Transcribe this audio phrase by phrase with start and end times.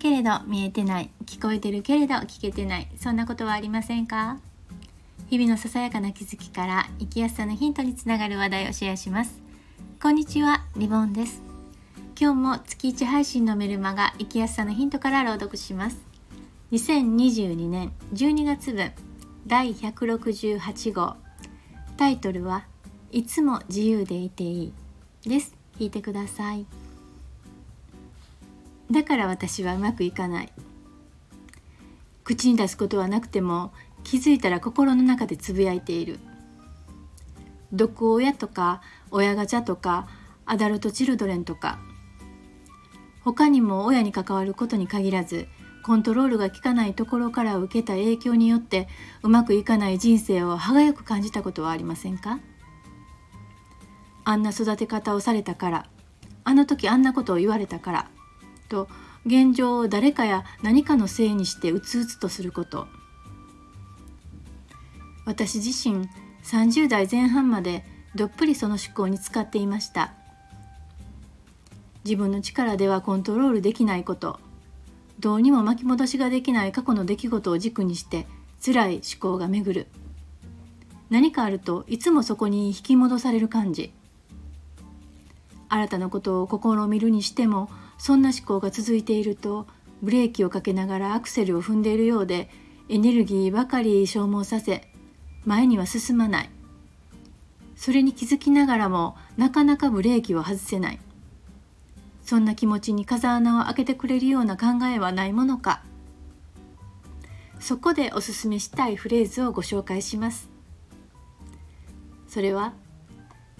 [0.00, 4.38] けれど見えてない聞こえてるけれど聞けてないそんなことはありませんか？
[5.28, 9.40] 日々のささやかな気づきから生きやすさのヒントにつながる話題をシェアします。
[10.02, 11.42] こんにちはリボンです。
[12.18, 15.98] 今日も月1配信のメルマガ生きやすさのヒントから朗読します。
[16.72, 18.92] 2022年12月分
[19.46, 21.16] 第168号
[21.98, 22.64] タイトルは
[23.12, 24.72] いつも自由でいてい
[25.24, 25.28] い。
[25.28, 25.54] です。
[25.78, 26.64] 聞いてください。
[28.90, 30.52] だから私はうまくいかない。
[32.24, 33.72] 口に出すことはなくても
[34.04, 36.18] 気づいたら心の中でつぶやいている。
[37.72, 40.08] 毒親とか親ガチャとか
[40.44, 41.78] アダルトチルドレンとか。
[43.22, 45.46] 他にも親に関わることに限らず
[45.82, 48.88] コントロールが効かないところから受けた影響によって
[49.22, 52.40] うまくいかない人生を歯がゆく感じたことはありませんか？
[54.24, 55.86] あんな育て方をされたから
[56.44, 58.10] あの時あんなことを言われたから
[58.70, 58.88] と
[59.26, 62.86] 現状を誰かや何かのせいにしてうつうつとすること。
[65.26, 66.08] 私自身
[66.44, 70.14] 30代前半までどっぷりその思考に使っていました。
[72.04, 74.40] 自分の力ではコントロールできないこと。
[75.18, 78.26] どうにも巻き戻しができない過去の出来事を軸にして
[78.64, 79.86] 辛い思考が巡る。
[81.10, 83.92] 何かあるといつもそこに引き戻される感じ。
[85.70, 89.66] 新たなことを試みるにしてもそんな思考が続いていると
[90.02, 92.50] ブレーキをかけながらアクセルを踏んでいるようで
[92.88, 94.90] エネルギーばかり消耗させ
[95.44, 96.50] 前には進まない。
[97.76, 100.98] それに気づきながらもなかなかブレーキを外せない。
[102.22, 105.82] そんな気持ちに風穴を開けてくれるような考えはないものか。
[107.58, 110.50] そこでおすすめしたいフレーズをご紹介します。
[112.26, 112.74] それは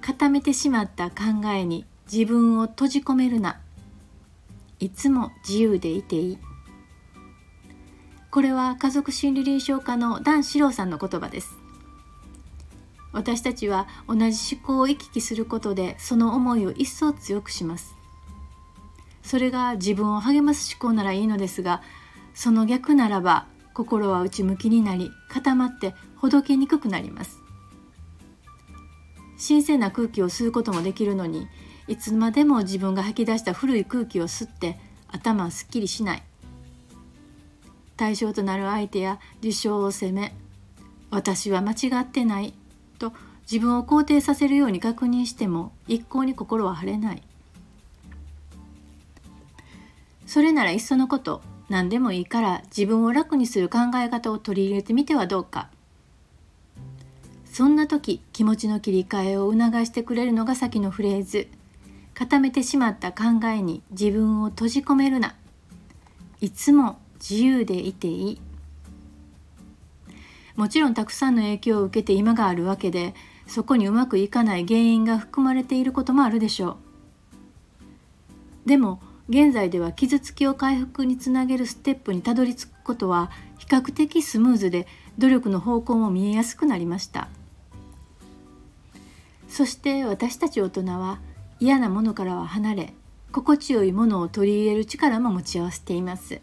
[0.00, 3.60] 固めてしまった考えに自分を閉じ込めるな。
[4.80, 6.38] いつも自由でいていい。
[8.30, 11.58] これは家族心理臨床家の段四郎さんの言葉です。
[13.12, 17.94] 私たちは同じ思考を行き来することでその思いを一層強くします。
[19.22, 21.82] それが自分を励ます思考ならいいのですが
[22.34, 27.38] その逆ならば心は内向きになり固まってほどけにくくなります。
[29.36, 31.48] 新鮮な空気を吸うこともできるのに
[31.88, 34.78] いつまでも自分が吐き出した古い空気を吸って
[35.08, 36.22] 頭はすっきりしない。
[37.96, 40.34] 対象となる相手や事象を責め
[41.10, 42.54] 私は間違ってない
[42.98, 43.12] と
[43.42, 47.22] 自分を肯定させるように確認しても一向に心は晴れない。
[50.26, 55.68] それならいっそのこと何でもいいから自分を楽にする考え方を取り入れてみてはどうか。
[57.44, 61.48] そんな時気持ちの切り替えを促してくれるのが先のフレーズ。
[62.14, 65.34] 固めてしまった考えに自分を閉じ込めるな。
[66.40, 68.40] いつも自由でいていい。
[70.56, 73.14] もちろんたくさんの影響を受けて今があるわけで
[73.46, 76.78] そこにうまくいかない原因が含まれていることもあるでしょ
[78.66, 78.68] う。
[78.68, 84.86] でも現在では傷つきを回復につなげるステップにたどり着くことは比較的スムーズで
[85.16, 87.28] 努力の方向も見えやすくなりました。
[89.48, 91.20] そして私たち大人は
[91.62, 92.94] 嫌なものからは離れ
[93.30, 96.40] 心地よいものを取り入れる力も持ち合わせています。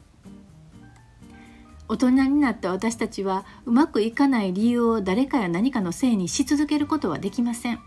[1.89, 7.79] 大人になった私たちはうまくいかない理由を誰かや何かのせいにし続けることはできません。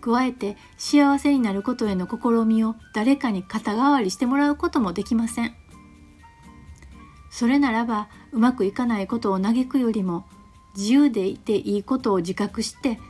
[0.00, 5.56] 加えて幸せになることへの試みを誰かに肩代わりしてもらうこともできません。
[7.32, 10.24] それならばうまくいかないことを嘆くよりも
[10.76, 13.00] 自由でいていいことを自覚して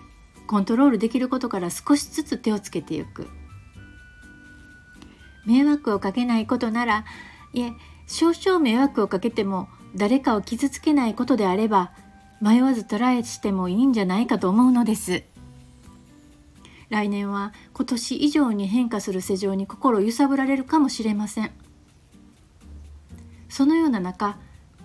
[0.51, 3.29] コントロールできることから少しずつ手をつけていく。
[5.47, 7.05] 迷惑をかけないことなら
[7.53, 7.73] いえ
[8.09, 11.93] 少々迷惑をかけても誰かを傷つけないことであれば
[12.41, 15.23] 迷わずトライしてもいいんじゃないかと思うのです。
[16.89, 21.53] 来年は今年以上に変化する世情に心揺さぶられるかもしれません。
[23.49, 24.37] そのような中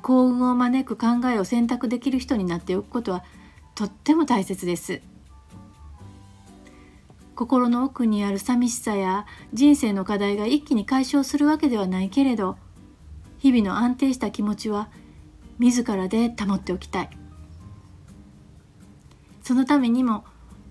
[0.03, 3.23] 幸運を招く考えを選択できる人になっておくことは
[3.73, 5.01] とっても大切です。
[7.35, 12.57] 心の奥にある寂しさや人生の課題が一気に解消するわけではないけれど
[13.39, 14.89] 日々の安定した気持ちは
[15.59, 17.09] 自らで保っておきたい
[19.43, 20.25] そのためにも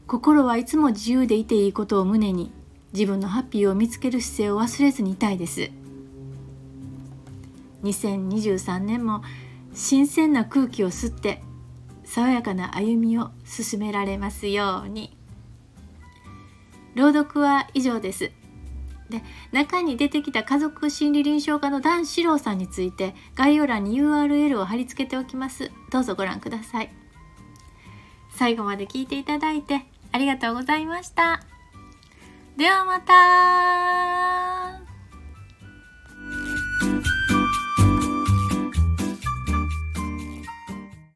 [0.07, 2.51] 心はいつも自由でいていいことを胸に
[2.93, 5.71] 自分のハッピーを見つける姿勢を忘れずにいたいです
[7.83, 9.23] 2023年も
[9.75, 11.43] 新鮮な空気を吸って
[12.05, 15.17] 爽やかな歩みを進められますように。
[16.95, 18.31] 朗読は以上です。
[19.11, 25.71] で中に出てきた家族心理臨床家の段四郎さんについて概要欄に URL を貼り付けておきます。
[25.91, 26.91] どうぞご覧ください。
[28.31, 31.43] 最後まで聞いていただいてありがとうございました。
[32.57, 34.54] ではまた。